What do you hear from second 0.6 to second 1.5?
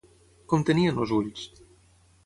tenien els ulls?